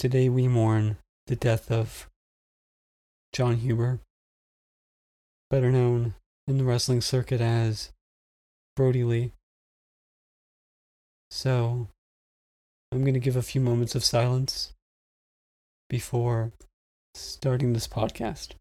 Today 0.00 0.30
we 0.30 0.48
mourn 0.48 0.96
the 1.26 1.36
death 1.36 1.70
of 1.70 2.08
John 3.34 3.56
Huber, 3.56 4.00
better 5.50 5.70
known 5.70 6.14
in 6.46 6.56
the 6.56 6.64
wrestling 6.64 7.02
circuit 7.02 7.42
as 7.42 7.90
Brodie 8.76 9.04
Lee. 9.04 9.32
So, 11.30 11.88
I'm 12.90 13.02
going 13.02 13.12
to 13.12 13.20
give 13.20 13.36
a 13.36 13.42
few 13.42 13.60
moments 13.60 13.94
of 13.94 14.02
silence 14.02 14.72
before 15.90 16.52
starting 17.14 17.74
this 17.74 17.86
podcast. 17.86 18.54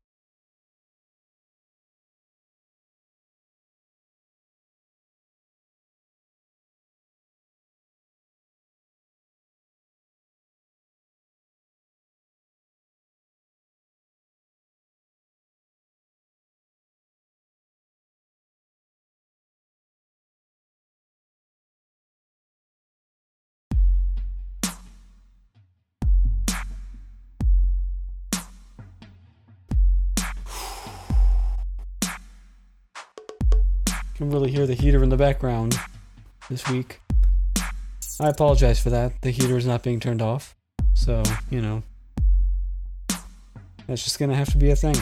Can 34.20 34.30
really 34.30 34.52
hear 34.52 34.68
the 34.68 34.74
heater 34.74 35.02
in 35.02 35.08
the 35.08 35.16
background 35.16 35.80
this 36.50 36.68
week. 36.68 37.00
I 38.20 38.28
apologize 38.28 38.78
for 38.78 38.90
that. 38.90 39.14
The 39.22 39.32
heater 39.32 39.56
is 39.56 39.66
not 39.66 39.82
being 39.82 40.02
turned 40.02 40.22
off. 40.22 40.58
So, 40.94 41.24
you 41.50 41.62
know, 41.62 41.84
that's 43.88 44.04
just 44.04 44.20
going 44.20 44.30
to 44.30 44.36
have 44.36 44.52
to 44.52 44.58
be 44.58 44.72
a 44.72 44.76
thing. 44.76 44.98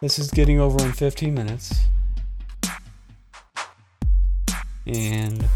This 0.00 0.18
is 0.18 0.32
getting 0.32 0.58
over 0.58 0.84
in 0.84 0.90
15 0.90 1.32
minutes. 1.32 1.84
And 4.88 5.48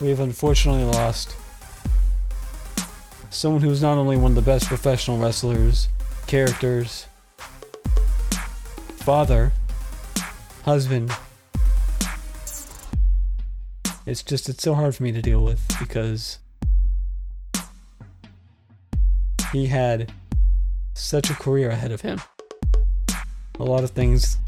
we 0.00 0.10
have 0.10 0.20
unfortunately 0.20 0.84
lost 0.84 1.34
someone 3.30 3.60
who's 3.60 3.82
not 3.82 3.98
only 3.98 4.16
one 4.16 4.30
of 4.30 4.36
the 4.36 4.42
best 4.42 4.66
professional 4.66 5.18
wrestlers, 5.18 5.88
characters, 6.28 7.06
father, 9.00 9.52
husband. 10.64 11.10
It's 14.06 14.22
just, 14.22 14.48
it's 14.48 14.62
so 14.62 14.74
hard 14.74 14.94
for 14.94 15.02
me 15.02 15.12
to 15.12 15.22
deal 15.22 15.42
with 15.42 15.66
because 15.78 16.38
he 19.52 19.66
had 19.66 20.12
such 20.94 21.30
a 21.30 21.34
career 21.34 21.70
ahead 21.70 21.92
of 21.92 22.02
him. 22.02 22.20
A 23.58 23.64
lot 23.64 23.84
of 23.84 23.90
things 23.90 24.38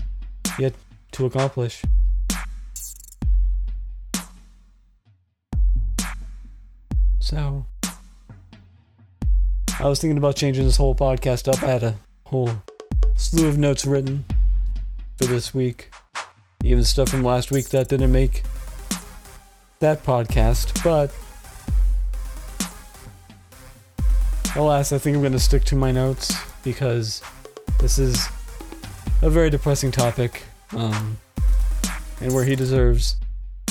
yet 0.59 0.75
to 1.13 1.27
accomplish. 1.27 1.83
So, 7.21 7.65
I 9.81 9.89
was 9.89 10.01
thinking 10.01 10.19
about 10.19 10.37
changing 10.37 10.67
this 10.67 10.77
whole 10.77 10.95
podcast 10.95 11.49
up. 11.49 11.63
I 11.63 11.67
had 11.67 11.83
a 11.83 11.95
whole 12.27 12.51
slew 13.17 13.49
of 13.49 13.57
notes 13.59 13.87
written 13.87 14.25
for 15.23 15.33
this 15.33 15.55
week. 15.55 15.91
Even 16.65 16.85
stuff 16.85 17.09
from 17.09 17.23
last 17.23 17.51
week 17.51 17.69
that 17.71 17.89
didn't 17.89 18.13
make 18.13 18.43
that 19.79 20.03
podcast, 20.05 20.83
but 20.83 21.15
alas, 24.57 24.93
I 24.93 24.99
think 24.99 25.17
I'm 25.17 25.23
going 25.23 25.33
to 25.33 25.39
stick 25.39 25.65
to 25.65 25.77
my 25.77 25.93
notes 25.93 26.35
because 26.65 27.23
this 27.81 27.99
is 27.99 28.29
a 29.23 29.31
very 29.31 29.51
depressing 29.51 29.91
topic, 29.91 30.43
um, 30.73 31.19
and 32.21 32.33
where 32.35 32.45
he 32.45 32.57
deserves 32.57 33.17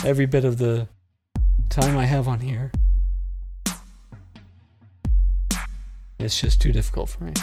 every 0.06 0.25
bit 0.25 0.45
of 0.45 0.57
the 0.57 0.88
time 1.69 1.97
I 1.97 2.06
have 2.06 2.28
on 2.28 2.40
here. 2.40 2.72
It's 6.19 6.40
just 6.40 6.61
too 6.61 6.72
difficult 6.72 7.09
for 7.09 7.23
me. 7.23 7.34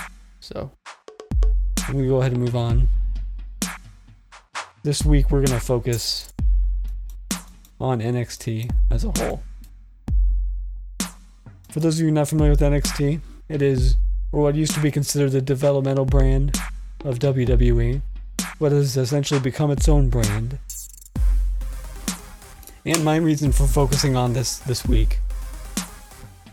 So, 0.41 0.71
going 1.89 2.05
to 2.05 2.09
go 2.09 2.21
ahead 2.21 2.33
and 2.33 2.41
move 2.41 2.57
on. 2.57 2.89
This 4.85 5.05
week 5.05 5.33
we're 5.33 5.45
going 5.45 5.59
to 5.59 5.65
focus 5.65 6.33
on 7.81 8.01
NXT 8.01 8.71
as 8.91 9.05
a 9.05 9.11
whole. 9.11 9.43
For 11.71 11.81
those 11.81 11.99
of 11.99 12.07
you 12.07 12.13
not 12.13 12.29
familiar 12.29 12.53
with 12.53 12.61
NXT, 12.61 13.21
it 13.49 13.61
is 13.61 13.97
or 14.31 14.43
what 14.43 14.55
used 14.55 14.75
to 14.75 14.81
be 14.81 14.93
considered 14.93 15.33
the 15.33 15.41
developmental 15.41 16.05
brand 16.05 16.57
of 17.05 17.19
WWE, 17.19 18.03
but 18.61 18.71
has 18.71 18.97
essentially 18.97 19.41
become 19.41 19.73
its 19.73 19.89
own 19.89 20.11
brand. 20.11 20.59
And 22.85 23.05
my 23.05 23.17
reason 23.17 23.51
for 23.51 23.67
focusing 23.67 24.15
on 24.15 24.33
this 24.33 24.59
this 24.59 24.87
week, 24.87 25.19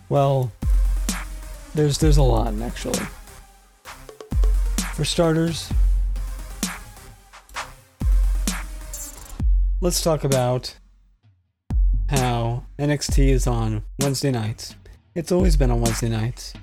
well, 0.10 0.52
there's 1.76 2.00
there's 2.00 2.18
a 2.18 2.24
lot 2.24 2.60
actually. 2.62 3.06
For 4.96 5.06
starters, 5.06 5.70
let's 9.86 10.02
talk 10.02 10.24
about 10.24 10.76
how 12.10 12.64
NXT 12.80 13.28
is 13.28 13.46
on 13.46 13.84
Wednesday 14.00 14.32
nights. 14.32 14.74
It's 15.14 15.32
always 15.32 15.56
been 15.58 15.70
on 15.70 15.80
Wednesday 15.80 16.10
nights. 16.10 16.54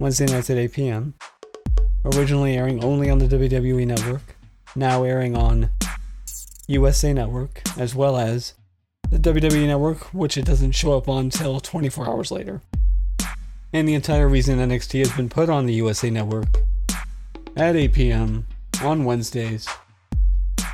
Wednesday 0.00 0.26
nights 0.26 0.50
at 0.50 0.56
8 0.56 0.72
p.m. 0.72 1.14
Originally 2.04 2.56
airing 2.56 2.82
only 2.82 3.08
on 3.08 3.18
the 3.18 3.28
WWE 3.28 3.86
Network, 3.86 4.34
now 4.74 5.04
airing 5.04 5.36
on 5.36 5.70
USA 6.66 7.12
Network, 7.12 7.62
as 7.78 7.94
well 7.94 8.16
as 8.16 8.54
the 9.08 9.18
WWE 9.18 9.68
Network, 9.68 10.12
which 10.12 10.36
it 10.36 10.44
doesn't 10.44 10.72
show 10.72 10.96
up 10.96 11.08
on 11.08 11.26
until 11.26 11.60
24 11.60 12.08
hours 12.08 12.32
later. 12.32 12.60
And 13.72 13.86
the 13.86 13.94
entire 13.94 14.28
reason 14.28 14.58
NXT 14.58 14.98
has 14.98 15.12
been 15.12 15.28
put 15.28 15.48
on 15.48 15.66
the 15.66 15.74
USA 15.74 16.10
Network 16.10 16.48
at 17.56 17.76
8 17.76 17.92
p.m. 17.92 18.48
on 18.82 19.04
Wednesdays 19.04 19.68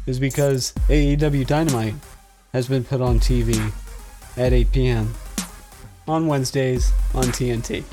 is 0.08 0.18
because 0.18 0.72
AEW 0.88 1.46
Dynamite 1.46 1.94
has 2.54 2.66
been 2.66 2.82
put 2.82 3.02
on 3.02 3.20
TV 3.20 3.72
at 4.38 4.54
8 4.54 4.72
p.m. 4.72 5.14
on 6.06 6.26
Wednesdays 6.26 6.92
on 7.14 7.24
TNT. 7.24 7.84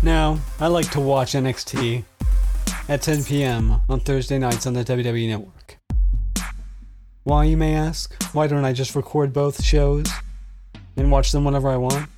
Now, 0.00 0.38
I 0.60 0.68
like 0.68 0.90
to 0.92 1.00
watch 1.00 1.32
NXT 1.32 2.04
at 2.88 3.02
10 3.02 3.24
p.m. 3.24 3.80
on 3.88 3.98
Thursday 3.98 4.38
nights 4.38 4.66
on 4.66 4.74
the 4.74 4.84
WWE 4.84 5.28
Network. 5.28 5.78
Why, 7.24 7.44
you 7.44 7.56
may 7.56 7.74
ask? 7.74 8.14
Why 8.32 8.46
don't 8.46 8.64
I 8.64 8.72
just 8.72 8.94
record 8.94 9.32
both 9.32 9.64
shows 9.64 10.06
and 10.96 11.10
watch 11.10 11.32
them 11.32 11.44
whenever 11.44 11.68
I 11.68 11.78
want? 11.78 12.08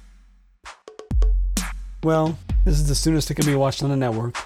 Well, 2.02 2.38
this 2.66 2.74
is 2.74 2.88
the 2.88 2.94
soonest 2.94 3.30
it 3.30 3.34
can 3.34 3.46
be 3.46 3.54
watched 3.54 3.82
on 3.82 3.88
the 3.88 3.96
network 3.96 4.36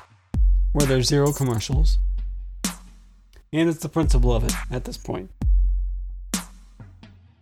where 0.72 0.86
there's 0.86 1.08
zero 1.08 1.32
commercials. 1.32 1.98
And 3.52 3.68
it's 3.68 3.80
the 3.80 3.88
principle 3.88 4.32
of 4.32 4.44
it 4.44 4.52
at 4.70 4.84
this 4.84 4.96
point. 4.96 5.30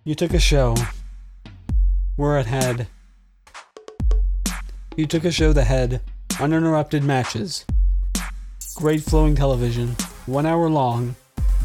You 0.05 0.15
took 0.15 0.33
a 0.33 0.41
show 0.41 0.75
where 2.16 2.39
it 2.39 2.47
had. 2.47 2.87
You 4.97 5.06
took 5.06 5.25
a 5.25 5.31
show 5.31 5.53
that 5.53 5.66
had 5.66 6.00
uninterrupted 6.41 7.05
matches, 7.05 7.66
great 8.75 9.03
flowing 9.03 9.34
television, 9.34 9.97
one 10.27 10.47
hour 10.47 10.71
long. 10.71 11.15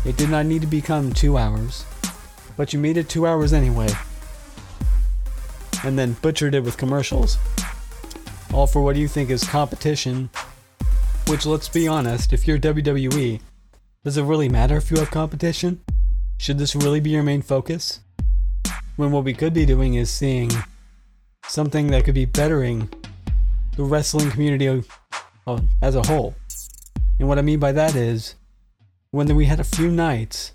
It 0.06 0.18
did 0.18 0.30
not 0.30 0.46
need 0.46 0.62
to 0.62 0.68
become 0.68 1.14
two 1.14 1.38
hours, 1.38 1.86
but 2.58 2.74
you 2.74 2.80
made 2.80 2.98
it 2.98 3.08
two 3.08 3.26
hours 3.26 3.54
anyway. 3.54 3.88
And 5.86 5.98
then 5.98 6.18
butchered 6.22 6.54
it 6.54 6.64
with 6.64 6.78
commercials. 6.78 7.38
All 8.54 8.68
for 8.68 8.82
what 8.82 8.96
do 8.96 9.02
you 9.02 9.08
think 9.08 9.30
is 9.30 9.44
competition 9.46 10.30
which, 11.28 11.46
let's 11.46 11.70
be 11.70 11.88
honest, 11.88 12.34
if 12.34 12.48
you're 12.48 12.60
WWE, 12.60 13.40
does 14.04 14.18
it 14.18 14.24
really 14.24 14.50
matter 14.50 14.76
if 14.76 14.92
you 14.92 14.98
have 14.98 15.12
competition? 15.12 15.82
Should 16.38 16.58
this 16.58 16.76
really 16.76 17.00
be 17.00 17.12
your 17.12 17.24
main 17.24 17.42
focus? 17.42 18.02
When 18.96 19.12
what 19.12 19.24
we 19.24 19.34
could 19.34 19.54
be 19.54 19.66
doing 19.66 19.94
is 19.94 20.10
seeing 20.10 20.52
something 21.48 21.88
that 21.88 22.04
could 22.04 22.14
be 22.14 22.26
bettering 22.26 22.90
the 23.76 23.84
wrestling 23.84 24.30
community 24.32 24.84
as 25.82 25.96
a 25.96 26.06
whole. 26.06 26.36
And 27.20 27.28
what 27.28 27.40
I 27.40 27.42
mean 27.42 27.60
by 27.60 27.72
that 27.72 27.96
is, 27.96 28.36
when 29.12 29.34
we 29.36 29.46
had 29.46 29.60
a 29.60 29.64
few 29.64 29.90
nights 29.90 30.54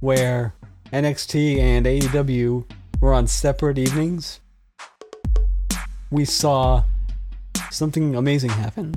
where 0.00 0.54
NXT 0.92 1.58
and 1.58 1.86
AEW 1.86 2.64
were 3.00 3.14
on 3.14 3.26
separate 3.26 3.78
evenings, 3.78 4.40
we 6.10 6.24
saw 6.24 6.84
something 7.70 8.14
amazing 8.14 8.50
happen 8.50 8.94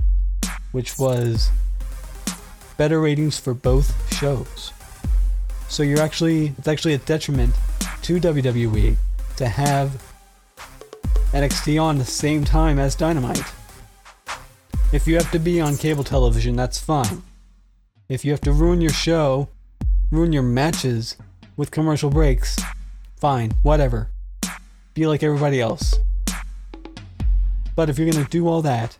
which 0.75 0.99
was 0.99 1.51
better 2.75 2.99
ratings 2.99 3.39
for 3.39 3.53
both 3.53 4.13
shows. 4.13 4.73
So 5.69 5.83
you're 5.83 6.01
actually 6.01 6.53
it's 6.57 6.67
actually 6.67 6.95
a 6.95 6.97
detriment 6.97 7.55
to 8.01 8.19
WWE 8.19 8.97
to 9.37 9.47
have 9.47 10.03
NXT 11.31 11.81
on 11.81 11.97
the 11.97 12.03
same 12.03 12.43
time 12.43 12.77
as 12.77 12.93
Dynamite. 12.93 13.45
If 14.91 15.07
you 15.07 15.15
have 15.15 15.31
to 15.31 15.39
be 15.39 15.61
on 15.61 15.77
cable 15.77 16.03
television, 16.03 16.57
that's 16.57 16.77
fine. 16.77 17.23
If 18.09 18.25
you 18.25 18.31
have 18.31 18.41
to 18.41 18.51
ruin 18.51 18.81
your 18.81 18.91
show, 18.91 19.47
ruin 20.11 20.33
your 20.33 20.43
matches 20.43 21.15
with 21.55 21.71
commercial 21.71 22.09
breaks, 22.09 22.59
fine, 23.15 23.51
whatever. 23.63 24.11
Be 24.93 25.07
like 25.07 25.23
everybody 25.23 25.61
else. 25.61 25.95
But 27.77 27.89
if 27.89 27.97
you're 27.97 28.11
gonna 28.11 28.25
do 28.25 28.49
all 28.49 28.61
that, 28.63 28.97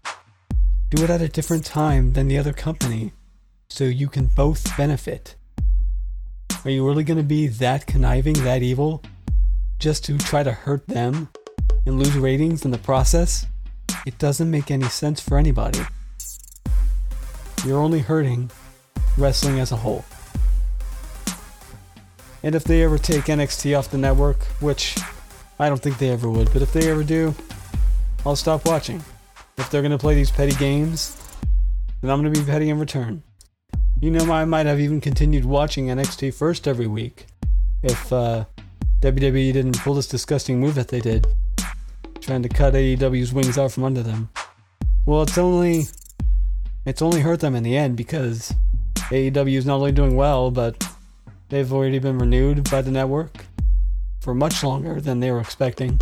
do 0.90 1.04
it 1.04 1.10
at 1.10 1.22
a 1.22 1.28
different 1.28 1.66
time 1.66 2.14
than 2.14 2.28
the 2.28 2.38
other 2.38 2.54
company 2.54 3.12
so 3.70 3.84
you 3.84 4.08
can 4.08 4.28
both 4.28 4.78
benefit. 4.78 5.36
Are 6.64 6.70
you 6.70 6.86
really 6.86 7.04
gonna 7.04 7.24
be 7.24 7.48
that 7.48 7.88
conniving, 7.88 8.44
that 8.44 8.62
evil, 8.62 9.02
just 9.80 10.06
to 10.06 10.18
try 10.18 10.44
to 10.44 10.52
hurt 10.52 10.88
them 10.88 11.30
and 11.86 12.00
lose 12.00 12.16
ratings 12.16 12.66
in 12.66 12.72
the 12.72 12.78
process? 12.78 13.46
It 14.06 14.18
doesn't 14.20 14.50
make 14.50 14.70
any 14.70 14.88
sense 14.90 15.20
for 15.20 15.38
anybody. 15.38 15.80
You're 17.66 17.82
only 17.82 18.00
hurting 18.00 18.52
wrestling 19.18 19.60
as 19.60 19.72
a 19.72 19.78
whole. 19.78 20.06
And 22.44 22.54
if 22.54 22.64
they 22.64 22.84
ever 22.84 23.00
take 23.00 23.24
NXT 23.24 23.78
off 23.78 23.90
the 23.90 23.98
network, 23.98 24.44
which 24.60 24.98
I 25.60 25.68
don't 25.68 25.82
think 25.82 25.98
they 25.98 26.10
ever 26.12 26.30
would, 26.30 26.54
but 26.54 26.62
if 26.62 26.72
they 26.74 26.92
ever 26.92 27.04
do, 27.04 27.34
I'll 28.24 28.36
stop 28.36 28.66
watching. 28.68 29.04
If 29.58 29.70
they're 29.70 29.82
gonna 29.82 29.98
play 29.98 30.16
these 30.16 30.32
petty 30.32 30.56
games, 30.56 31.18
then 32.02 32.12
I'm 32.12 32.20
gonna 32.20 32.32
be 32.32 32.44
petty 32.44 32.70
in 32.70 32.80
return. 32.80 33.24
You 34.02 34.12
know, 34.12 34.32
I 34.32 34.46
might 34.46 34.66
have 34.66 34.80
even 34.80 35.00
continued 35.00 35.46
watching 35.46 35.88
NXT 35.88 36.34
first 36.34 36.68
every 36.68 36.88
week 36.88 37.28
if 37.82 38.12
uh, 38.12 38.46
WWE 39.02 39.54
didn't 39.54 39.80
pull 39.80 39.94
this 39.94 40.08
disgusting 40.08 40.60
move 40.60 40.76
that 40.76 40.90
they 40.90 41.00
did, 41.00 41.28
trying 42.20 42.44
to 42.44 42.50
cut 42.50 42.74
AEW's 42.74 43.32
wings 43.32 43.58
out 43.58 43.72
from 43.72 43.84
under 43.84 44.04
them. 44.04 44.30
Well, 45.06 45.22
it's 45.22 45.38
only 45.38 45.86
it's 46.86 47.02
only 47.02 47.22
hurt 47.22 47.40
them 47.40 47.56
in 47.56 47.64
the 47.64 47.78
end 47.78 47.96
because 47.96 48.54
AEW 49.10 49.58
is 49.58 49.66
not 49.66 49.76
only 49.76 49.92
doing 49.92 50.16
well, 50.16 50.52
but 50.52 50.88
they've 51.50 51.72
already 51.72 52.00
been 52.00 52.18
renewed 52.18 52.70
by 52.70 52.82
the 52.82 52.92
network 52.92 53.46
for 54.20 54.34
much 54.34 54.64
longer 54.64 55.00
than 55.00 55.20
they 55.20 55.32
were 55.32 55.40
expecting 55.40 56.00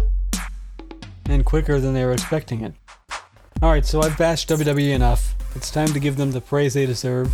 and 1.26 1.46
quicker 1.46 1.80
than 1.80 1.94
they 1.94 2.06
were 2.06 2.14
expecting 2.14 2.62
it. 2.62 2.74
Alright, 3.64 3.86
so 3.86 4.02
I've 4.02 4.18
bashed 4.18 4.50
WWE 4.50 4.94
enough. 4.94 5.36
It's 5.56 5.72
time 5.72 5.88
to 5.94 6.00
give 6.02 6.18
them 6.18 6.34
the 6.34 6.42
praise 6.42 6.74
they 6.74 6.86
deserve 6.86 7.34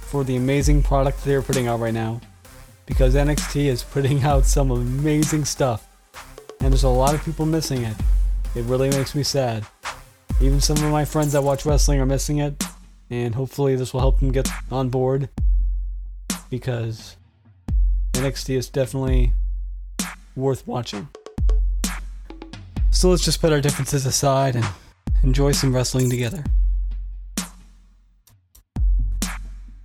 for 0.00 0.24
the 0.24 0.36
amazing 0.36 0.82
product 0.82 1.22
they're 1.22 1.42
putting 1.42 1.68
out 1.68 1.80
right 1.80 1.92
now. 1.92 2.22
Because 2.86 3.14
NXT 3.14 3.66
is 3.66 3.82
putting 3.82 4.22
out 4.24 4.46
some 4.46 4.70
amazing 4.70 5.44
stuff. 5.44 5.86
And 6.60 6.72
there's 6.72 6.84
a 6.84 6.88
lot 6.88 7.14
of 7.14 7.22
people 7.22 7.44
missing 7.44 7.82
it. 7.82 7.94
It 8.54 8.64
really 8.64 8.88
makes 8.88 9.14
me 9.14 9.22
sad. 9.22 9.66
Even 10.40 10.62
some 10.62 10.78
of 10.78 10.90
my 10.90 11.04
friends 11.04 11.32
that 11.34 11.42
watch 11.42 11.66
wrestling 11.66 12.00
are 12.00 12.06
missing 12.06 12.38
it. 12.38 12.64
And 13.10 13.34
hopefully 13.34 13.76
this 13.76 13.92
will 13.92 14.00
help 14.00 14.20
them 14.20 14.32
get 14.32 14.48
on 14.70 14.88
board. 14.88 15.28
Because 16.48 17.18
NXT 18.14 18.56
is 18.56 18.70
definitely 18.70 19.32
worth 20.34 20.66
watching. 20.66 21.08
So 22.90 23.10
let's 23.10 23.26
just 23.26 23.42
put 23.42 23.52
our 23.52 23.60
differences 23.60 24.06
aside 24.06 24.56
and 24.56 24.64
enjoy 25.22 25.52
some 25.52 25.74
wrestling 25.74 26.10
together. 26.10 26.42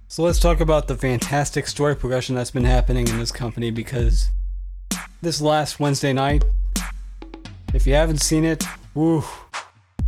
So 0.07 0.23
let's 0.23 0.39
talk 0.39 0.61
about 0.61 0.87
the 0.87 0.95
fantastic 0.95 1.67
story 1.67 1.95
progression 1.95 2.35
that's 2.35 2.51
been 2.51 2.63
happening 2.63 3.07
in 3.07 3.19
this 3.19 3.33
company 3.33 3.69
because 3.69 4.29
this 5.21 5.41
last 5.41 5.79
Wednesday 5.79 6.13
night, 6.13 6.45
if 7.73 7.85
you 7.85 7.95
haven't 7.95 8.21
seen 8.21 8.45
it, 8.45 8.63
woo, 8.93 9.25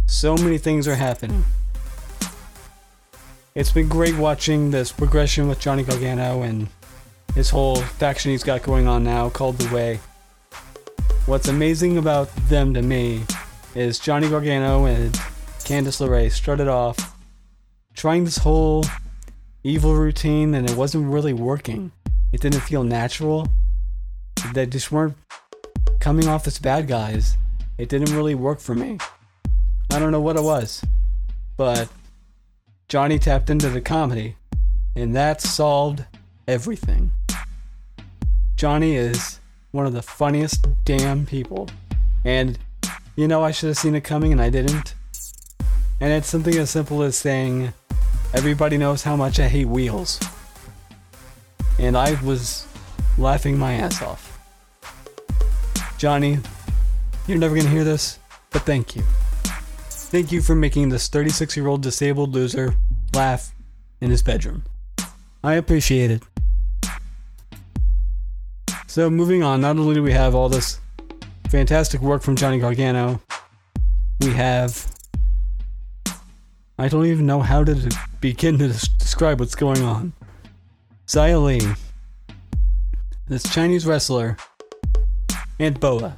so 0.06 0.38
many 0.38 0.58
things 0.58 0.88
are 0.88 0.96
happening. 0.96 1.44
It's 3.54 3.72
been 3.72 3.90
great 3.90 4.16
watching 4.16 4.72
this 4.72 4.94
progression 4.94 5.50
with 5.50 5.60
Johnny 5.60 5.84
Gargano 5.84 6.44
and 6.44 6.70
his 7.36 7.50
whole 7.50 7.76
faction 7.76 8.32
he's 8.32 8.44
got 8.44 8.64
going 8.64 8.88
on 8.88 9.04
now 9.04 9.30
called 9.30 9.58
The 9.58 9.76
Way. 9.76 10.00
What's 11.26 11.50
amazing 11.50 11.98
about 11.98 12.34
them 12.48 12.74
to 12.76 12.82
me 12.82 13.24
is 13.78 14.00
Johnny 14.00 14.28
Gargano 14.28 14.86
and 14.86 15.14
Candice 15.60 16.02
LeRae 16.02 16.32
started 16.32 16.68
off 16.68 17.16
trying 17.94 18.26
this 18.26 18.40
whole 18.40 18.84
evil 19.64 19.94
routine 19.94 20.56
and 20.56 20.68
it 20.68 20.76
wasn't 20.76 21.06
really 21.06 21.32
working. 21.32 21.92
It 22.34 22.42
didn't 22.42 22.62
feel 22.62 22.84
natural. 22.84 23.48
They 24.56 24.66
just 24.66 24.92
weren't 24.92 25.16
coming 26.00 26.28
off 26.28 26.48
as 26.48 26.58
bad 26.58 26.88
guys. 26.88 27.38
It 27.78 27.88
didn't 27.88 28.16
really 28.16 28.34
work 28.34 28.60
for 28.60 28.74
me. 28.74 28.98
I 29.92 30.00
don't 30.00 30.12
know 30.12 30.22
what 30.22 30.38
it 30.38 30.44
was. 30.44 30.84
But 31.56 31.88
Johnny 32.90 33.20
tapped 33.20 33.52
into 33.52 33.70
the 33.70 33.80
comedy 33.80 34.38
and 34.96 35.16
that 35.16 35.40
solved 35.40 36.04
everything. 36.48 37.12
Johnny 38.56 38.96
is 38.96 39.40
one 39.70 39.86
of 39.86 39.94
the 39.94 40.02
funniest 40.02 40.66
damn 40.84 41.28
people. 41.28 41.70
And 42.26 42.58
you 43.18 43.28
know, 43.28 43.44
I 43.44 43.50
should 43.50 43.68
have 43.68 43.78
seen 43.78 43.96
it 43.96 44.04
coming 44.04 44.32
and 44.32 44.40
I 44.40 44.52
didn't. 44.52 44.94
And 46.00 46.14
it's 46.14 46.30
something 46.30 46.56
as 46.56 46.70
simple 46.70 47.02
as 47.02 47.18
saying, 47.18 47.74
everybody 48.32 48.78
knows 48.78 49.02
how 49.02 49.16
much 49.16 49.40
I 49.40 49.48
hate 49.48 49.66
wheels. 49.66 50.20
And 51.80 51.98
I 51.98 52.14
was 52.24 52.68
laughing 53.18 53.58
my 53.58 53.74
ass 53.74 54.04
off. 54.04 54.40
Johnny, 55.98 56.38
you're 57.26 57.40
never 57.40 57.56
gonna 57.56 57.70
hear 57.70 57.84
this, 57.84 58.20
but 58.52 58.62
thank 58.62 58.96
you. 58.96 59.02
Thank 59.90 60.32
you 60.32 60.44
for 60.44 60.54
making 60.54 60.90
this 60.90 61.08
36 61.08 61.58
year 61.58 61.68
old 61.68 61.82
disabled 61.82 62.36
loser 62.36 62.76
laugh 63.16 63.52
in 64.00 64.12
his 64.12 64.22
bedroom. 64.22 64.64
I 65.44 65.56
appreciate 65.56 66.12
it. 66.12 66.24
So 68.86 69.10
moving 69.10 69.42
on, 69.42 69.62
not 69.62 69.78
only 69.78 69.96
do 69.96 70.04
we 70.04 70.12
have 70.12 70.36
all 70.36 70.50
this 70.50 70.80
fantastic 71.50 72.02
work 72.02 72.22
from 72.22 72.36
Johnny 72.36 72.60
Gargano, 72.60 73.22
we 74.22 74.32
have 74.34 74.94
I 76.80 76.88
don't 76.90 77.06
even 77.08 77.26
know 77.26 77.40
how 77.40 77.64
to 77.64 77.98
begin 78.22 78.60
to 78.60 78.68
describe 78.68 79.40
what's 79.40 79.56
going 79.56 79.82
on. 79.82 80.14
Xia 81.08 81.44
Li, 81.44 81.74
this 83.28 83.52
Chinese 83.52 83.86
wrestler, 83.86 84.38
and 85.60 85.80
Boa. 85.80 86.16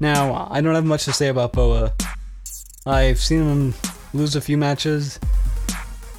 Now, 0.00 0.48
I 0.50 0.60
don't 0.60 0.74
have 0.74 0.84
much 0.84 1.04
to 1.04 1.12
say 1.12 1.28
about 1.28 1.52
Boa. 1.52 1.92
I've 2.86 3.20
seen 3.20 3.44
him 3.44 3.74
lose 4.12 4.34
a 4.34 4.40
few 4.40 4.58
matches. 4.58 5.20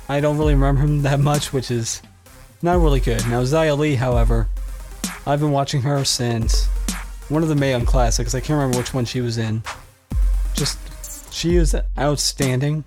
I 0.07 0.21
don't 0.21 0.38
really 0.38 0.53
remember 0.53 0.81
him 0.81 1.01
that 1.01 1.19
much, 1.19 1.51
which 1.51 1.69
is 1.69 2.01
not 2.62 2.79
really 2.79 3.01
good. 3.01 3.27
Now, 3.27 3.41
Xia 3.41 3.77
Li, 3.77 3.95
however, 3.95 4.48
I've 5.27 5.41
been 5.41 5.51
watching 5.51 5.81
her 5.81 6.05
since 6.05 6.69
one 7.29 7.43
of 7.43 7.50
the 7.50 7.55
Mae 7.55 7.71
Young 7.71 7.86
Classics. 7.86 8.36
I 8.36 8.39
can't 8.39 8.57
remember 8.57 8.77
which 8.77 8.93
one 8.93 9.05
she 9.05 9.21
was 9.21 9.38
in. 9.38 9.63
Just, 10.55 10.77
she 11.33 11.55
is 11.55 11.74
an 11.74 11.83
outstanding. 11.98 12.83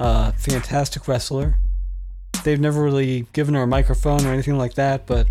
Uh, 0.00 0.32
fantastic 0.32 1.06
wrestler. 1.06 1.58
They've 2.44 2.60
never 2.60 2.82
really 2.82 3.26
given 3.32 3.54
her 3.54 3.62
a 3.62 3.66
microphone 3.66 4.26
or 4.26 4.32
anything 4.32 4.58
like 4.58 4.74
that, 4.74 5.06
but 5.06 5.28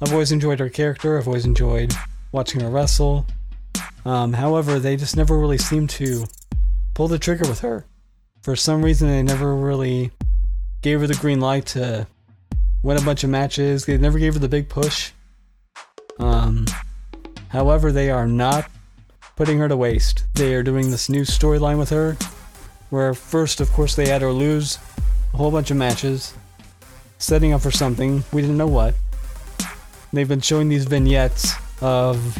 I've 0.00 0.12
always 0.12 0.32
enjoyed 0.32 0.58
her 0.60 0.68
character. 0.68 1.16
I've 1.16 1.26
always 1.26 1.46
enjoyed 1.46 1.94
watching 2.32 2.60
her 2.60 2.68
wrestle. 2.68 3.26
Um, 4.04 4.34
however, 4.34 4.78
they 4.78 4.96
just 4.96 5.16
never 5.16 5.38
really 5.38 5.56
seem 5.56 5.86
to 5.86 6.26
pull 6.92 7.08
the 7.08 7.18
trigger 7.18 7.48
with 7.48 7.60
her. 7.60 7.86
For 8.42 8.56
some 8.56 8.84
reason, 8.84 9.08
they 9.08 9.22
never 9.22 9.54
really 9.54 10.10
gave 10.82 11.00
her 11.00 11.06
the 11.06 11.14
green 11.14 11.40
light 11.40 11.64
to 11.66 12.06
win 12.82 12.98
a 12.98 13.02
bunch 13.02 13.24
of 13.24 13.30
matches. 13.30 13.86
They 13.86 13.96
never 13.96 14.18
gave 14.18 14.34
her 14.34 14.40
the 14.40 14.48
big 14.48 14.68
push. 14.68 15.12
Um, 16.18 16.66
however, 17.54 17.92
they 17.92 18.10
are 18.10 18.26
not 18.26 18.68
putting 19.36 19.58
her 19.58 19.68
to 19.68 19.76
waste. 19.76 20.24
They 20.34 20.54
are 20.54 20.64
doing 20.64 20.90
this 20.90 21.08
new 21.08 21.22
storyline 21.22 21.78
with 21.78 21.90
her, 21.90 22.16
where 22.90 23.14
first, 23.14 23.60
of 23.60 23.70
course, 23.70 23.94
they 23.94 24.08
had 24.08 24.22
her 24.22 24.32
lose 24.32 24.78
a 25.32 25.36
whole 25.36 25.52
bunch 25.52 25.70
of 25.70 25.76
matches, 25.76 26.34
setting 27.18 27.52
up 27.52 27.62
for 27.62 27.70
something 27.70 28.24
we 28.32 28.42
didn't 28.42 28.58
know 28.58 28.66
what. 28.66 28.96
They've 30.12 30.28
been 30.28 30.40
showing 30.40 30.68
these 30.68 30.84
vignettes 30.84 31.52
of 31.80 32.38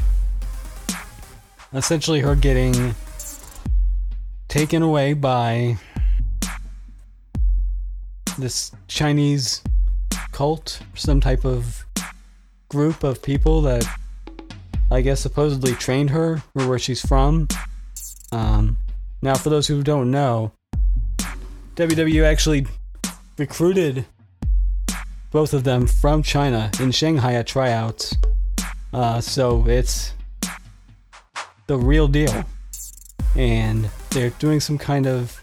essentially 1.73 2.21
her 2.21 2.35
getting 2.35 2.97
taken 4.49 4.83
away 4.83 5.13
by 5.13 5.77
this 8.37 8.73
Chinese 8.89 9.63
cult, 10.33 10.81
some 10.95 11.21
type 11.21 11.45
of 11.45 11.87
group 12.69 13.05
of 13.05 13.23
people 13.23 13.63
that 13.63 13.87
I 14.95 15.01
guess 15.01 15.21
supposedly 15.21 15.73
trained 15.73 16.11
her 16.11 16.41
or 16.55 16.69
where 16.69 16.79
she's 16.79 17.05
from. 17.05 17.49
Um, 18.31 18.79
now, 19.23 19.35
for 19.35 19.51
those 19.51 19.67
who 19.67 19.83
don't 19.83 20.13
know, 20.13 20.53
WWE 21.75 22.25
actually 22.25 22.69
recruited 23.37 24.05
both 25.33 25.53
of 25.53 25.65
them 25.65 25.89
from 25.89 26.23
China 26.23 26.71
in 26.79 26.93
Shanghai 26.93 27.35
at 27.35 27.49
tryouts 27.49 28.15
Uh, 28.93 29.21
so 29.21 29.67
it's 29.67 30.13
the 31.67 31.77
real 31.77 32.07
deal. 32.07 32.45
And 33.35 33.91
they're 34.11 34.31
doing 34.39 34.61
some 34.61 34.79
kind 34.79 35.09
of 35.09 35.43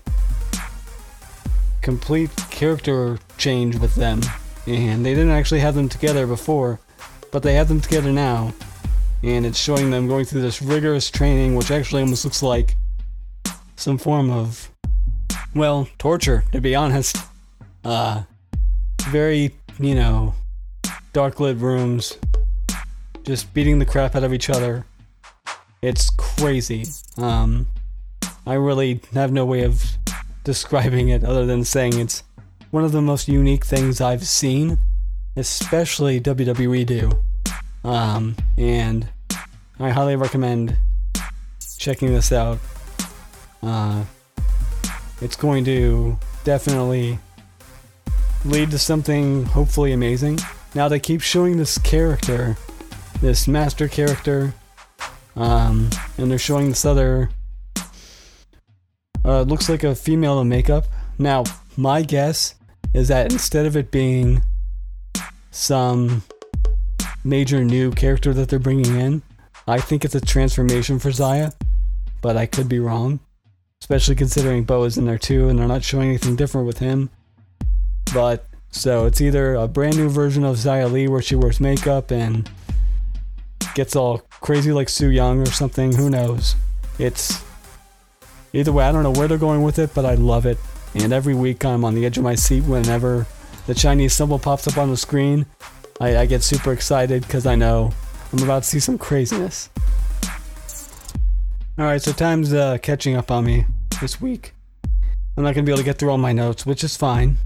complete 1.82 2.34
character 2.50 3.20
change 3.38 3.76
with 3.76 3.96
them. 3.96 4.22
And 4.66 5.06
they 5.06 5.14
didn't 5.14 5.32
actually 5.32 5.60
have 5.60 5.76
them 5.76 5.90
together 5.90 6.26
before, 6.26 6.80
but 7.34 7.44
they 7.44 7.56
have 7.56 7.68
them 7.68 7.82
together 7.82 8.14
now. 8.14 8.54
And 9.24 9.46
it's 9.46 9.58
showing 9.58 9.92
them 9.92 10.08
going 10.08 10.26
through 10.26 10.42
this 10.42 10.62
rigorous 10.62 11.10
training, 11.12 11.56
which 11.56 11.72
actually 11.72 12.02
almost 12.02 12.26
looks 12.26 12.42
like 12.42 12.76
some 13.76 13.98
form 13.98 14.32
of, 14.32 14.70
well, 15.54 15.88
torture, 15.98 16.44
to 16.52 16.62
be 16.62 16.76
honest. 16.76 17.18
Uh, 17.84 18.24
very, 19.04 19.54
you 19.80 19.96
know, 19.96 20.34
dark 21.14 21.40
lit 21.40 21.58
rooms, 21.58 22.18
just 23.24 23.54
beating 23.54 23.80
the 23.80 23.86
crap 23.86 24.16
out 24.16 24.24
of 24.24 24.34
each 24.34 24.50
other. 24.50 24.86
It's 25.82 26.10
crazy. 26.12 26.86
Um, 27.18 27.68
I 28.46 28.54
really 28.54 29.02
have 29.14 29.32
no 29.32 29.46
way 29.46 29.64
of 29.64 29.84
describing 30.44 31.10
it 31.10 31.24
other 31.24 31.46
than 31.46 31.64
saying 31.64 32.00
it's 32.00 32.24
one 32.72 32.84
of 32.84 32.92
the 32.92 33.02
most 33.02 33.28
unique 33.28 33.66
things 33.66 34.00
I've 34.02 34.26
seen, 34.26 34.78
especially 35.36 36.20
WWE 36.20 36.86
do. 36.86 37.12
Um, 37.84 38.36
and 38.58 39.08
I 39.80 39.90
highly 39.90 40.16
recommend 40.16 40.78
checking 41.78 42.14
this 42.14 42.32
out. 42.32 42.60
Uh, 43.64 44.04
it's 45.22 45.36
going 45.36 45.66
to 45.66 46.18
definitely 46.44 47.18
lead 48.46 48.72
to 48.72 48.80
something 48.80 49.46
hopefully 49.46 49.92
amazing. 49.92 50.40
Now 50.74 50.88
they 50.88 51.00
keep 51.00 51.22
showing 51.22 51.58
this 51.58 51.78
character, 51.78 52.58
this 53.22 53.48
master 53.48 53.88
character, 53.88 54.54
um, 55.36 55.90
and 56.18 56.30
they're 56.30 56.40
showing 56.40 56.70
this 56.70 56.86
other. 56.86 57.30
Uh, 59.24 59.42
looks 59.42 59.70
like 59.70 59.84
a 59.84 59.94
female 59.94 60.40
in 60.40 60.50
makeup. 60.50 60.86
Now, 61.20 61.44
my 61.78 62.02
guess 62.02 62.56
is 62.94 63.08
that 63.10 63.32
instead 63.32 63.66
of 63.66 63.78
it 63.78 63.92
being 63.92 64.42
some 65.52 66.24
major 67.24 67.64
new 67.64 67.92
character 67.92 68.34
that 68.34 68.50
they're 68.50 68.60
bringing 68.60 69.00
in, 69.00 69.22
I 69.68 69.80
think 69.80 70.04
it's 70.04 70.16
a 70.16 70.22
transformation 70.22 71.00
for 71.00 71.10
Xia, 71.10 71.54
but 72.22 72.38
I 72.38 72.46
could 72.46 72.68
be 72.68 72.80
wrong. 72.80 73.20
Especially 73.82 74.16
considering 74.16 74.64
Bo 74.64 74.84
is 74.84 74.98
in 74.98 75.06
there 75.06 75.18
too, 75.18 75.50
and 75.50 75.58
they're 75.58 75.68
not 75.68 75.84
showing 75.84 76.10
anything 76.10 76.36
different 76.36 76.68
with 76.68 76.78
him. 76.78 77.10
But 78.14 78.46
so 78.70 79.06
it's 79.06 79.22
either 79.22 79.56
a 79.56 79.68
brand 79.68 79.98
new 79.98 80.10
version 80.10 80.44
of 80.44 80.58
Xia 80.58 80.92
Li 80.92 81.08
where 81.08 81.22
she 81.22 81.36
wears 81.36 81.60
makeup 81.60 82.12
and 82.12 82.50
gets 83.74 83.96
all 83.96 84.20
crazy 84.42 84.72
like 84.72 84.90
Su 84.90 85.10
Yung 85.10 85.40
or 85.40 85.48
something. 85.48 85.94
Who 85.94 86.10
knows? 86.10 86.56
It's 87.00 87.44
either 88.54 88.72
way. 88.72 88.86
I 88.86 88.92
don't 88.92 89.04
know 89.04 89.12
where 89.12 89.28
they're 89.28 89.38
going 89.38 89.64
with 89.64 89.80
it, 89.80 89.94
but 89.94 90.06
I 90.06 90.16
love 90.16 90.46
it. 90.46 90.58
And 90.94 91.14
every 91.14 91.34
week 91.34 91.64
I'm 91.64 91.86
on 91.86 91.96
the 91.96 92.06
edge 92.06 92.18
of 92.18 92.24
my 92.24 92.36
seat 92.36 92.64
whenever 92.66 93.26
the 93.66 93.74
Chinese 93.74 94.14
symbol 94.14 94.40
pops 94.40 94.68
up 94.68 94.78
on 94.78 94.90
the 94.90 94.98
screen. 94.98 95.46
I, 96.02 96.22
I 96.22 96.26
get 96.26 96.42
super 96.42 96.74
excited 96.74 97.22
because 97.22 97.46
I 97.46 97.54
know 97.54 97.94
I'm 98.34 98.42
about 98.42 98.64
to 98.64 98.68
see 98.68 98.80
some 98.80 98.98
craziness. 98.98 99.70
Alright, 101.80 102.02
so 102.02 102.12
time's 102.12 102.52
uh, 102.54 102.80
catching 102.82 103.16
up 103.16 103.30
on 103.30 103.46
me 103.46 103.66
this 104.02 104.20
week. 104.20 104.56
I'm 105.38 105.44
not 105.44 105.54
to 105.54 105.62
be 105.62 105.72
able 105.72 105.78
to 105.78 105.84
get 105.84 106.00
through 106.00 106.10
all 106.10 106.18
my 106.18 106.34
notes, 106.34 106.66
which 106.66 106.84
is 106.84 106.98
fine. 106.98 107.38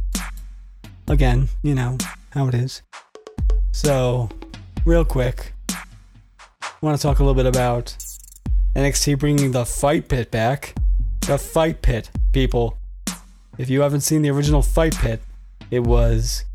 Again, 1.10 1.50
you 1.64 1.76
know 1.76 1.98
how 2.30 2.48
it 2.48 2.54
is. 2.54 2.82
So, 3.74 4.30
real 4.86 5.04
quick, 5.04 5.52
I 5.70 6.78
want 6.80 6.98
to 6.98 7.02
talk 7.06 7.20
a 7.20 7.24
little 7.24 7.36
bit 7.36 7.46
about 7.46 7.94
NXT 8.74 9.20
bringing 9.20 9.52
the 9.52 9.66
fight 9.66 10.08
pit 10.08 10.32
back. 10.32 10.74
The 11.28 11.38
fight 11.38 11.82
pit, 11.82 12.10
people. 12.32 12.78
If 13.58 13.70
you 13.70 13.82
haven't 13.82 14.02
seen 14.02 14.22
the 14.22 14.30
original 14.30 14.62
fight 14.62 14.96
pit, 14.96 15.22
it 15.72 15.82
was 15.82 16.46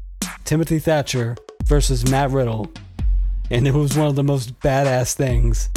Timothy 0.44 0.78
Thatcher 0.78 1.36
versus 1.64 2.10
Matt 2.10 2.30
Riddle. 2.30 2.70
And 3.50 3.66
it 3.66 3.74
was 3.74 3.96
one 3.96 4.06
of 4.06 4.16
the 4.16 4.22
most 4.22 4.58
badass 4.60 5.14
things 5.14 5.68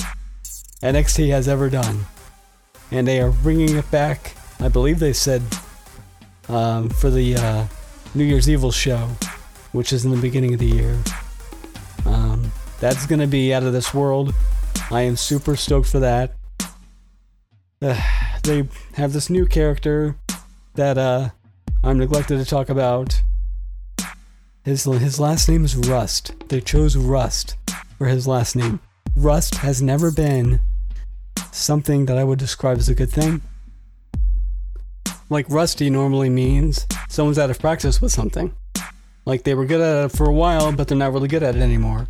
NXT 0.82 1.30
has 1.30 1.48
ever 1.48 1.70
done. 1.70 2.06
And 2.92 3.08
they 3.08 3.20
are 3.22 3.32
bringing 3.32 3.76
it 3.78 3.90
back, 3.90 4.36
I 4.60 4.68
believe 4.68 5.00
they 5.00 5.14
said, 5.14 5.42
um, 6.50 6.90
for 6.90 7.10
the 7.10 7.36
uh, 7.36 7.68
New 8.14 8.24
Year's 8.24 8.50
Evil 8.50 8.72
show, 8.72 9.10
which 9.72 9.94
is 9.94 10.06
in 10.06 10.12
the 10.12 10.18
beginning 10.18 10.54
of 10.54 10.60
the 10.60 10.68
year. 10.68 11.00
Um, 12.06 12.52
that's 12.80 13.06
going 13.08 13.22
to 13.22 13.28
be 13.28 13.54
out 13.54 13.64
of 13.64 13.74
this 13.74 13.94
world. 13.94 14.34
I 14.92 15.02
am 15.02 15.16
super 15.16 15.56
stoked 15.56 15.88
for 15.88 16.00
that. 16.02 16.34
Uh, 17.82 18.00
they 18.44 18.68
have 18.94 19.14
this 19.14 19.30
new 19.30 19.46
character 19.46 20.18
that 20.76 20.98
uh, 20.98 21.30
I'm 21.84 21.98
neglected 21.98 22.38
to 22.38 22.46
talk 22.46 22.70
about. 22.70 23.22
His, 24.64 24.86
his 24.86 25.20
last 25.20 25.50
name 25.50 25.66
is 25.66 25.76
Rust. 25.76 26.32
They 26.48 26.62
chose 26.62 26.96
Rust 26.96 27.58
for 27.98 28.08
his 28.08 28.26
last 28.26 28.56
name. 28.56 28.80
Rust 29.14 29.56
has 29.56 29.82
never 29.82 30.10
been 30.10 30.62
something 31.52 32.06
that 32.06 32.18
I 32.18 32.24
would 32.24 32.40
describe 32.40 32.78
as 32.78 32.88
a 32.88 32.96
good 32.96 33.10
thing. 33.10 33.42
Like 35.30 35.50
rusty 35.50 35.90
normally 35.90 36.30
means 36.30 36.88
someone's 37.10 37.38
out 37.38 37.50
of 37.50 37.60
practice 37.60 38.02
with 38.02 38.14
something. 38.14 38.54
Like 39.26 39.44
they 39.44 39.54
were 39.54 39.66
good 39.66 39.82
at 39.82 40.06
it 40.06 40.18
for 40.18 40.30
a 40.30 40.34
while, 40.34 40.72
but 40.72 40.88
they're 40.88 40.98
not 40.98 41.12
really 41.12 41.28
good 41.28 41.44
at 41.44 41.58
it 41.58 41.62
anymore. 41.62 42.08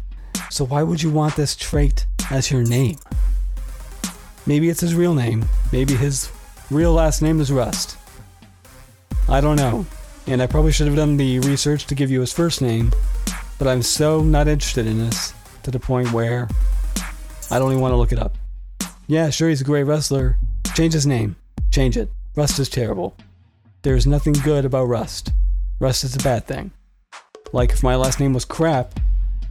So 0.51 0.63
why 0.63 0.83
would 0.83 1.01
you 1.01 1.09
want 1.09 1.35
this 1.35 1.55
trait 1.55 2.05
as 2.29 2.51
your 2.51 2.63
name? 2.63 2.97
Maybe 4.45 4.69
it's 4.69 4.81
his 4.81 4.93
real 4.93 5.15
name. 5.15 5.45
Maybe 5.71 5.95
his 5.95 6.31
real 6.69 6.93
last 6.93 7.23
name 7.23 7.41
is 7.41 7.51
Rust. 7.51 7.97
I 9.27 9.41
don't 9.41 9.55
know. 9.55 9.87
And 10.25 10.41
I 10.41 10.47
probably 10.47 10.71
should 10.71 10.87
have 10.87 10.95
done 10.95 11.17
the 11.17 11.39
research 11.39 11.85
to 11.87 11.95
give 11.95 12.09
you 12.09 12.21
his 12.21 12.31
first 12.31 12.61
name, 12.61 12.93
but 13.59 13.67
I'm 13.67 13.81
so 13.81 14.21
not 14.21 14.47
interested 14.47 14.87
in 14.87 14.99
this 14.99 15.33
to 15.63 15.71
the 15.71 15.79
point 15.79 16.11
where 16.11 16.47
I 17.51 17.59
don't 17.59 17.71
even 17.71 17.81
want 17.81 17.91
to 17.91 17.97
look 17.97 18.11
it 18.11 18.19
up. 18.19 18.37
Yeah, 19.07 19.29
sure, 19.29 19.49
he's 19.49 19.61
a 19.61 19.65
great 19.65 19.83
wrestler. 19.83 20.37
Change 20.75 20.93
his 20.93 21.05
name. 21.05 21.35
Change 21.71 21.97
it. 21.97 22.09
Rust 22.35 22.57
is 22.57 22.69
terrible. 22.69 23.15
There's 23.81 24.07
nothing 24.07 24.33
good 24.33 24.63
about 24.63 24.85
Rust. 24.85 25.31
Rust 25.79 26.03
is 26.03 26.15
a 26.15 26.19
bad 26.19 26.45
thing. 26.45 26.71
Like, 27.51 27.71
if 27.71 27.83
my 27.83 27.95
last 27.95 28.19
name 28.19 28.33
was 28.33 28.45
Crap, 28.45 28.99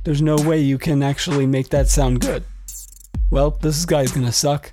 there's 0.04 0.22
no 0.22 0.36
way 0.36 0.58
you 0.58 0.78
can 0.78 1.02
actually 1.02 1.46
make 1.46 1.68
that 1.68 1.88
sound 1.88 2.20
good. 2.20 2.44
Well, 3.30 3.50
this 3.50 3.84
guy's 3.84 4.10
gonna 4.10 4.32
suck. 4.32 4.72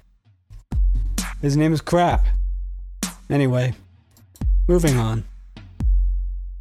His 1.41 1.55
name 1.55 1.73
is 1.73 1.81
Crap. 1.81 2.25
Anyway, 3.29 3.73
moving 4.67 4.97
on. 4.97 5.25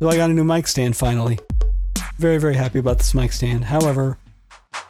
So 0.00 0.08
I 0.08 0.16
got 0.16 0.30
a 0.30 0.32
new 0.32 0.44
mic 0.44 0.68
stand 0.68 0.96
finally. 0.96 1.40
Very, 2.18 2.38
very 2.38 2.54
happy 2.54 2.78
about 2.78 2.98
this 2.98 3.14
mic 3.14 3.32
stand. 3.32 3.64
However, 3.64 4.16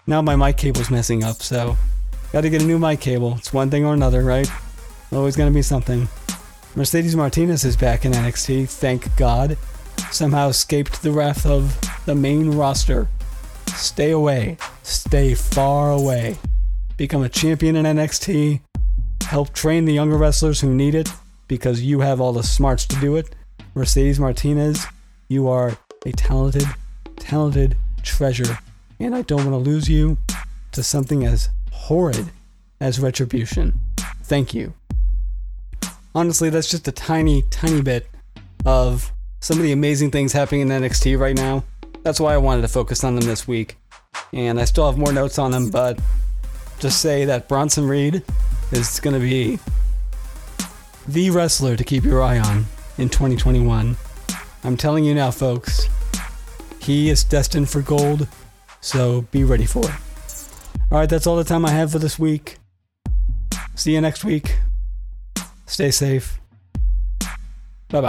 now 0.07 0.21
my 0.21 0.37
mic 0.37 0.59
cable's 0.59 0.91
messing 0.91 1.25
up, 1.25 1.37
so 1.37 1.79
gotta 2.31 2.50
get 2.50 2.62
a 2.62 2.67
new 2.67 2.79
mic 2.79 3.00
cable. 3.00 3.37
It's 3.38 3.50
one 3.50 3.71
thing 3.71 3.87
or 3.87 3.95
another, 3.95 4.23
right? 4.23 4.47
Always 5.11 5.35
gonna 5.35 5.50
be 5.50 5.62
something. 5.62 6.09
Mercedes 6.77 7.17
Martinez 7.17 7.65
is 7.65 7.75
back 7.75 8.05
in 8.05 8.12
NXT, 8.12 8.69
thank 8.69 9.17
God. 9.17 9.57
Somehow 10.11 10.49
escaped 10.49 11.03
the 11.03 11.11
wrath 11.11 11.47
of 11.47 11.79
the 12.05 12.15
main 12.15 12.50
roster. 12.50 13.09
Stay 13.69 14.11
away. 14.11 14.59
Stay 14.83 15.35
far 15.35 15.91
away. 15.91 16.37
Become 16.99 17.23
a 17.23 17.31
champion 17.31 17.77
in 17.77 17.87
NXT. 17.87 18.61
Help 19.23 19.55
train 19.55 19.87
the 19.87 19.95
younger 19.95 20.19
wrestlers 20.19 20.61
who 20.61 20.75
need 20.75 20.95
it 20.95 21.09
because 21.47 21.81
you 21.81 22.00
have 22.00 22.21
all 22.21 22.35
the 22.35 22.43
smarts 22.43 22.85
to 22.85 23.00
do 23.00 23.17
it. 23.17 23.35
Mercedes 23.75 24.21
Martinez, 24.21 24.87
you 25.29 25.49
are 25.49 25.79
a 26.05 26.13
talented, 26.13 26.65
talented 27.17 27.77
treasure. 28.03 28.59
And 28.99 29.15
I 29.15 29.23
don't 29.23 29.51
want 29.51 29.65
to 29.65 29.71
lose 29.71 29.89
you 29.89 30.19
to 30.73 30.83
something 30.83 31.25
as 31.25 31.51
horrid 31.71 32.31
as 32.81 32.99
retribution. 32.99 33.81
Thank 34.23 34.55
you 34.55 34.75
honestly, 36.19 36.51
that's 36.51 36.69
just 36.69 36.89
a 36.89 36.93
tiny, 36.93 37.43
tiny 37.43 37.81
bit 37.81 38.09
of 38.67 39.13
some 39.41 39.57
of 39.57 39.63
the 39.63 39.71
amazing 39.71 40.11
things 40.11 40.33
happening 40.33 40.63
in 40.63 40.69
NXT 40.69 41.19
right 41.19 41.37
now. 41.37 41.63
That's 42.03 42.19
why 42.19 42.35
I 42.35 42.39
wanted 42.39 42.63
to 42.63 42.69
focus 42.69 43.05
on 43.05 43.15
them 43.15 43.25
this 43.25 43.47
week. 43.47 43.77
And 44.33 44.59
I 44.59 44.65
still 44.65 44.87
have 44.87 44.99
more 44.99 45.13
notes 45.13 45.39
on 45.39 45.53
them, 45.53 45.71
but 45.71 46.01
just 46.81 47.01
say 47.01 47.25
that 47.27 47.49
Bronson 47.49 47.87
Reed 47.87 48.25
is 48.73 48.99
going 48.99 49.15
to 49.15 49.21
be 49.21 49.61
the 51.07 51.31
wrestler 51.31 51.77
to 51.77 51.85
keep 51.85 52.05
your 52.05 52.21
eye 52.21 52.39
on 52.39 52.67
in 52.99 53.09
2021. 53.09 53.97
I'm 54.65 54.77
telling 54.77 55.05
you 55.05 55.15
now, 55.15 55.31
folks, 55.31 55.88
he 56.81 57.11
is 57.11 57.25
destined 57.25 57.69
for 57.69 57.81
gold, 57.81 58.27
so 58.81 59.23
be 59.31 59.45
ready 59.45 59.67
for 59.67 59.85
it. 59.85 59.95
Alright, 60.91 61.09
that's 61.09 61.27
all 61.27 61.37
the 61.37 61.45
time 61.45 61.65
I 61.65 61.71
have 61.71 61.93
for 61.93 61.99
this 61.99 62.19
week. 62.19 62.57
See 63.75 63.95
you 63.95 64.00
next 64.00 64.25
week. 64.25 64.57
Stay 65.67 65.91
safe. 65.91 66.41
Bye 67.21 68.00
bye. 68.00 68.07